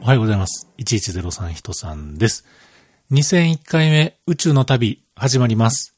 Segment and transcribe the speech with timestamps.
[0.00, 0.68] おはようございます。
[0.78, 2.46] 1103人さんです。
[3.10, 5.96] 2001回目宇宙の旅始まります。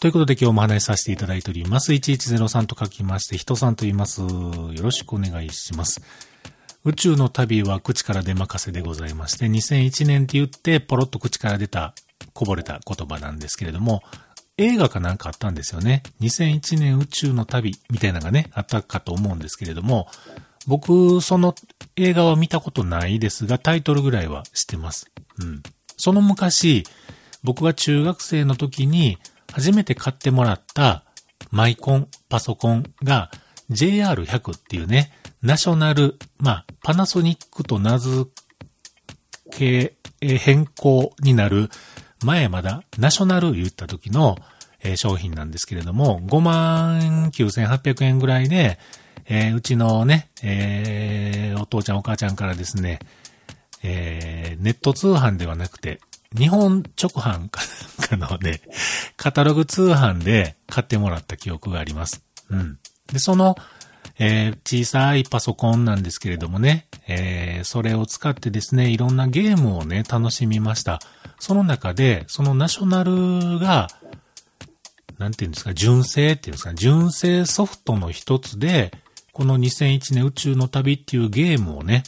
[0.00, 1.92] ということで今日も話しさせていただいております。
[1.92, 4.22] 1103と書きまして、人さんと言います。
[4.22, 4.28] よ
[4.82, 6.02] ろしくお願いします。
[6.84, 11.94] 宇宙の旅は口から出任せでございまして、2001年って言ってポロッと口から出た、
[12.34, 14.02] こぼれた言葉なんですけれども、
[14.58, 16.02] 映画かなんかあったんですよね。
[16.20, 20.08] 2001年宇宙の旅みたいなのがね、あったかと思うんですけれども、
[20.66, 21.54] 僕、その
[21.96, 25.10] 映画は見たことないですが、タイトルぐらいは知ってます。
[25.38, 25.62] うん。
[25.96, 26.84] その昔、
[27.42, 29.18] 僕が中学生の時に
[29.52, 31.04] 初めて買ってもらった
[31.50, 33.30] マイコン、パソコンが
[33.70, 38.30] JR100 っていうね、ナショナル、まあ、パナソニックと名付
[39.50, 41.70] け、変更になる
[42.24, 44.36] 前まだナショナル言った時の、
[44.80, 48.78] え商品なんですけれども、59,800円ぐらいで、
[49.26, 53.00] えーうちのね、えーお父ちゃんお母ちゃんからですね、
[53.82, 56.00] えーネット通販ではなくて、
[56.36, 57.60] 日本直販か
[58.10, 58.60] なんかので、
[59.16, 62.22] カタログ通販で買ってもらった記憶があります。
[62.50, 62.78] うん。
[63.12, 63.56] で、その、
[64.18, 71.00] えー小さいパソコンなんですけれどもね、えーそれを使ってですね、いろんなゲームをね、楽しみました。
[71.38, 73.88] その中で、そのナショナルが、
[75.18, 78.92] なんていうんですか、純正っていうんですか、純正ソフトの一つで、
[79.32, 82.02] この2001年宇宙の旅っていうゲームをね、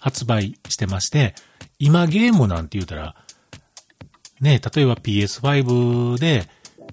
[0.00, 1.34] 発売してまして、
[1.78, 3.16] 今ゲームなんて言うたら、
[4.40, 6.48] ね、例えば PS5 で、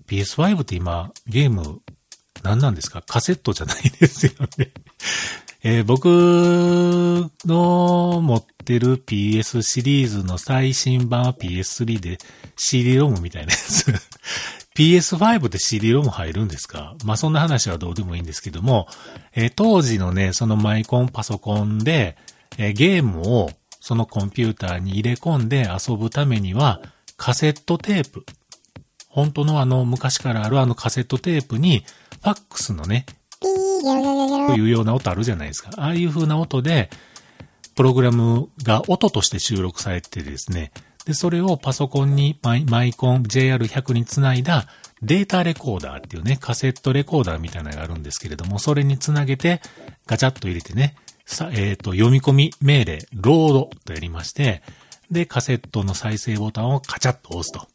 [0.07, 1.81] PS5 って今ゲーム
[2.45, 3.01] 何なんですか？
[3.01, 4.71] カセットじゃないですよね。
[5.63, 6.05] えー僕
[7.45, 12.17] の持ってる PS シリーズの最新版は PS3 で
[12.55, 13.91] CD-ROM みたいなやつ。
[14.75, 16.95] PS5 で CD-ROM 入るんですか？
[17.03, 18.88] まあ、そんな話はどうでもいいんですけども、
[19.33, 22.16] えー当時のね、そのマイコンパソコンで、
[22.57, 26.81] えーゲームをそのコンピューターに入れ込んで遊ぶためには、
[27.17, 28.25] カセットテープ。
[29.07, 31.85] 本当のあの昔からあるあのカセットテープに、
[32.25, 33.06] ファックスのね、
[33.40, 35.69] というような音あるじゃないですか。
[35.78, 36.90] ああいう風な音で、
[37.75, 40.72] プログラムが音として収録されてですね、
[41.06, 44.68] で、それをパソコンにマイマイコン JR100 につないだ
[45.03, 49.62] データレコーダーっていうね、カセットレコーダーみたいなのがあるんですけれども、それにつなげて
[50.08, 50.96] ガチャッと入れてね、
[51.28, 54.64] さ、えっ、と、読み込み命令、ロードとやりまして、
[55.12, 57.68] で、カセットの再生ボタンをカチャッと押すと。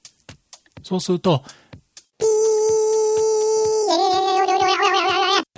[0.83, 1.44] そうすると、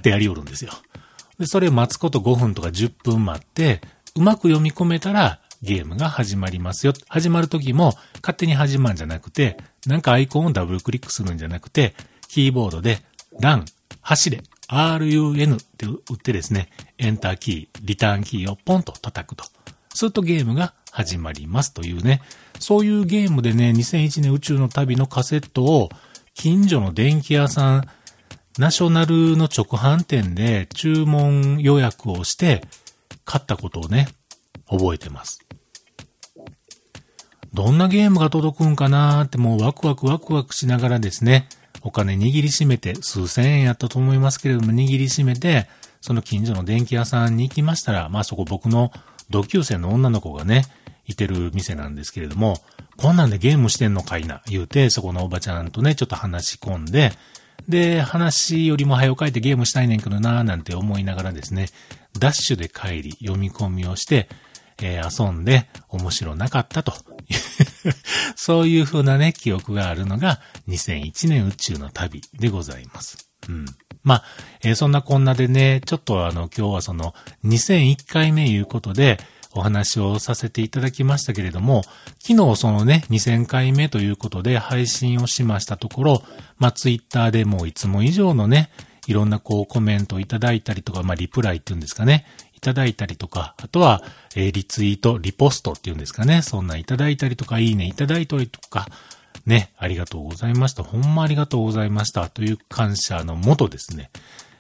[0.02, 0.72] ってやりおるんですよ。
[1.38, 3.80] で、それ待つこと5分とか10分待って、
[4.16, 6.92] うまく読み込めたらゲームが始まりますよ。
[7.08, 11.94] 始まる時も勝手に始まるんじゃなくて、なんかアイコンをダブルクリックするんじゃなくて、
[12.28, 12.98] キーボードで
[13.40, 13.64] run、
[14.00, 19.44] 走れ、run って打ってですね、エンターキー、リターンキーをポンと叩くと。
[19.94, 22.22] するとゲームが始まりますというね、
[22.58, 25.90] そういうゲームでね、2001年宇宙の旅のカセットを
[26.34, 27.88] 近所の電気屋さん、
[28.58, 32.62] ナショナルの直販店で注文予約をして
[33.24, 34.08] 買ったことをね、
[34.68, 35.40] 覚えてます。
[37.54, 41.48] どんなゲームが届くんかなーってもうワクワクワクワクしながらですね、
[41.82, 45.69] お金握りしめて、数千円やったと思いますけれども握りしめて、
[46.00, 48.92] その近所の電気屋さんに行きましたら、まあそこ僕の
[49.30, 50.64] 同級生の女の子がね、
[51.06, 52.58] いてる店なんですけれども、
[52.96, 57.12] こんなんでゲームしてんのかいな、言うて、そこのおばちゃんとね、ちょっと話し込んで、
[57.68, 61.68] で、話よりも早く帰ってゲームしたいねんけどなーなんて思いながらですね、
[62.18, 64.28] ダッシュで帰り、読み込みをして、
[64.80, 66.92] えー遊んで面白なかったと。
[68.36, 73.28] そういう風なね、記憶があるのが2001年宇宙の旅でございます。
[73.48, 73.66] うん。
[74.02, 74.24] まあ、
[74.62, 77.14] えーそんなこんなでね、ちょっとあの、今日はその
[77.44, 79.18] 2001回目いうことで
[79.54, 81.82] お話をさせていただきましたけれども、
[82.18, 86.22] 昨日そのね、2000回目ということで配信をしましたところ、
[86.58, 88.70] まあ、ツイッターでもういつも以上のね、
[89.06, 94.02] いろんなこうコメントをいただいたりとか、まあ、リプライっていうんですかね、いただいたりとか、あとは、
[94.37, 98.87] えーリツイート、リポストっていうんですかね、そんないただいたりとか、いいねいただいたりとか、
[99.46, 100.84] ね、ありがとうございました。
[100.84, 102.28] ほんまありがとうございました。
[102.28, 104.10] という感謝のもとですね、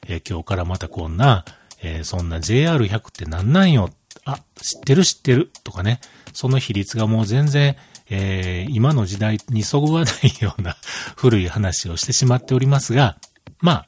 [0.08, 1.44] えー今日からまたこんな、
[1.80, 3.90] えーそんな JR100 ってなんなんよ。
[4.24, 5.50] あ、知ってる知ってる。
[5.64, 6.00] とかね、
[6.32, 7.76] その比率がもう全然、
[8.10, 10.76] えー今の時代にそぐわないような
[11.16, 13.16] 古い話をしてしまっておりますが、
[13.60, 13.86] まあ、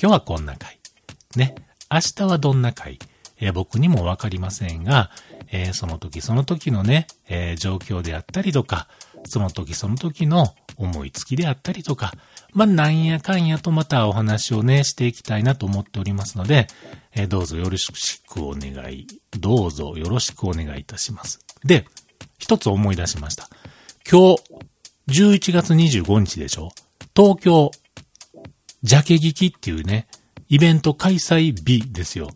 [0.00, 0.78] 今日はこんな回。
[1.36, 1.54] ね。
[1.90, 2.98] 明日はどんな回？
[3.40, 5.10] えー僕にもわかりませんが、
[5.50, 8.88] えーその時その時のね、えー状況であったりとか、
[9.26, 12.12] その時その時の思いつきであったりとか、
[12.54, 16.68] まあ、なんやかんやとまたお話をね、していきたいなと思っておりますので、
[17.12, 19.06] えー、どうぞよろしくお願い、
[19.38, 21.40] どうぞよろしくお願いいたします。
[21.64, 21.86] で、
[22.38, 23.48] 一つ思い出しました。
[24.08, 24.36] 今
[25.08, 26.70] 日、11月25日でしょ？
[27.16, 27.70] 東京、
[28.82, 30.06] ジャケ聞きっていうね、
[30.48, 32.30] イベント開催日ですよ。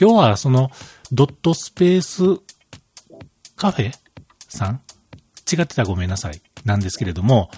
[0.00, 0.70] 今日はその、
[1.12, 2.22] ドットスペース
[3.54, 3.92] カフェ
[4.48, 4.80] さん？
[5.52, 6.40] 違ってたらごめんなさい。
[6.64, 7.50] なんですけれども、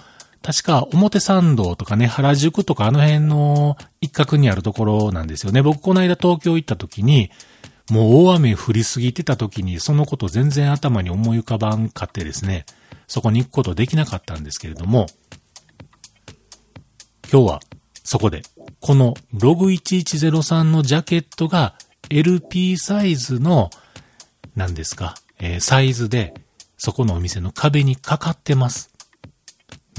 [0.45, 5.63] 確か表参道とかね、原宿とかあの辺の一角にあるところなんですよね。
[5.63, 7.31] 僕この間東京行った時に、
[7.89, 12.67] もう大雨降りすぎてた時にそのこと全然頭に思い浮かばんかってですね、
[13.07, 15.07] そこに行くことできなかったんですけれども、
[17.31, 17.59] 今日は
[18.03, 18.43] そこで、
[18.81, 21.73] このログ1103のジャケットが
[22.11, 23.71] LP サイズの、
[24.55, 26.35] 何ですか、えー、サイズで、
[26.77, 28.94] そこのお店の壁にかかってます。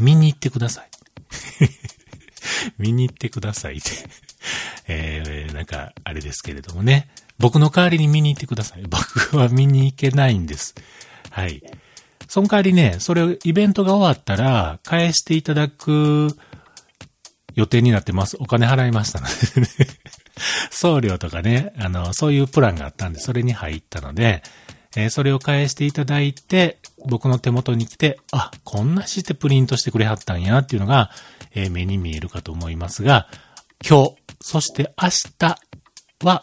[0.01, 0.89] 見に行ってください。
[2.79, 3.91] 見に行ってくださいって
[4.89, 7.09] えー、なんか、あれですけれどもね。
[7.39, 8.83] 僕の代わりに見に行ってください。
[8.89, 10.75] 僕は見に行けないんです。
[11.31, 11.63] はい。
[12.29, 16.37] その代わりね、それをイベントが終わったら、返していただく
[17.55, 18.37] 予定になってます。
[18.41, 19.69] お金払いましたのでね
[20.71, 24.43] 送料とかね、あの、そういうプランがあったんで、それに入ったので、
[24.97, 31.11] えー、それを返していただいて、僕の手元に来て、あ、こんなしてプリントしてくれはったんやっていうのが、
[31.55, 33.29] えー、目に見えるかと思いますが、
[33.89, 35.59] 今日、そして明日
[36.25, 36.43] は、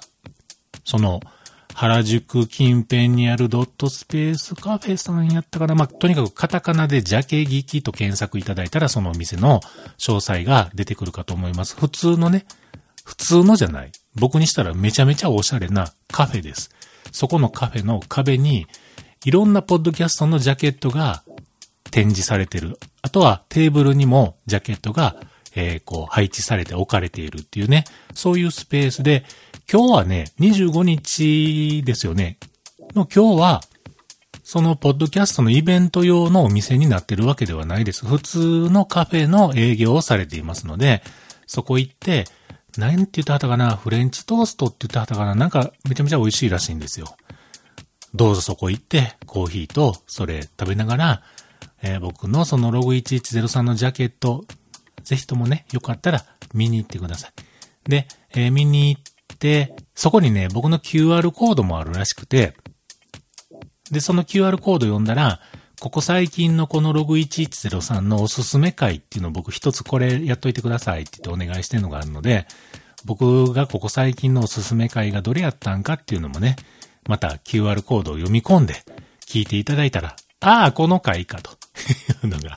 [0.85, 1.19] その、
[1.73, 5.73] 原宿近辺にあるドットスペースカフェさんやったかな。
[5.73, 9.59] まあ、とにかくカタカナでジャケギキと検索いただいたらそのお店の
[9.97, 11.75] 詳細が出てくるかと思います。
[11.75, 12.45] 普通のね、
[13.03, 13.91] 普通のじゃない。
[14.15, 16.69] 僕にしたらめちゃめちゃおしゃれなカフェです。
[17.11, 18.67] そこのカフェの壁に、
[19.25, 21.23] いろんなポッドキャストのジャケットが
[21.91, 22.79] 展示されてる。
[23.01, 25.15] あとはテーブルにもジャケットが、
[25.55, 29.23] えー、こう配置されて置かれているっていうね、そういうスペースで、
[29.71, 32.37] 今日はね、25日ですよね。
[32.95, 33.61] の今日は、
[34.43, 38.05] そのポッドキャストのイベント用のお店になってるわけではないです。
[38.05, 41.01] 普通のカフェの営業をされていますので、
[41.47, 42.25] そこ行って、
[42.77, 43.75] 何て言ったはたかな？
[43.75, 45.35] フレンチトーストって言ったはったかな？
[45.35, 47.15] なんかめちゃめちゃ美味しいらしいんですよ。
[48.15, 51.23] どうぞそこ行って、コーヒーとそれ食べながら、
[51.81, 54.45] えー、僕のそのログ1103のジャケット、
[55.03, 57.89] ぜひともね、よかったら見に行ってください。
[57.89, 62.53] で、えー、見に行って、そこにね、僕の QR コードもあるらしくて、
[63.91, 65.39] で、その QR コード読んだら、
[65.83, 72.47] ここ最近のこのログ1103のおすすめ会っていうのを僕一つこれやっといてくださいって言ってお願いしてるのがあるので、
[73.03, 76.55] 僕がここ最近のおすすめ会がどれやったんかっていうのもね、
[77.05, 78.75] また QR コードを読み込んで
[79.27, 81.55] 聞いていただいたら、ああ、この回かとい
[82.23, 82.55] うのが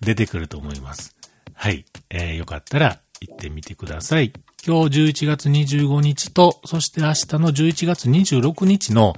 [0.00, 1.14] 出てくると思います。
[1.52, 1.84] はい。
[2.08, 4.32] えー、よかったら行ってみてください。
[4.66, 9.12] 今日11月25日と、そして明日の11月26日の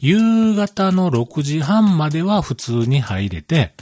[0.00, 3.74] 夕方の6時半までは普通に入れて、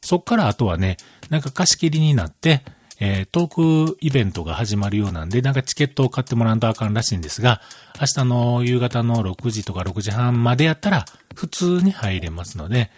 [0.00, 0.96] そっからあとはね、
[1.28, 2.62] なんか貸し切りになって、
[3.00, 7.62] えー、トークイベントが始まるようなんで、なんかチケットを買ってもらうとあかんらしいんですが、
[7.98, 12.90] 明日の夕方の6時とか6時半までやったら、普通に入れますので、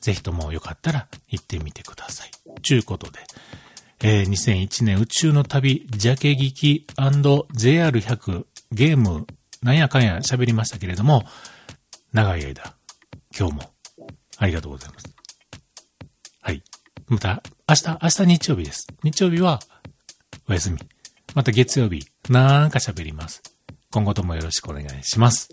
[0.00, 2.30] ぜひともよかったら行ってみてください。
[2.62, 3.20] ちゅうことで、
[4.02, 9.26] えー、2001年宇宙の旅、ジャケ聞き &JR100 ゲーム、
[9.62, 11.24] なんやかんや喋りましたけれども、
[12.16, 12.74] 長い間、
[13.38, 13.62] 今日も
[14.38, 15.14] ありがとうございます。
[16.40, 16.62] はい。
[17.08, 18.86] また、明日、明日日曜日です。
[19.02, 19.60] 日曜日は
[20.48, 20.78] お休み。
[21.34, 23.42] また月曜日、なんか喋ります。
[23.90, 25.50] 今後ともよろしくお願いします。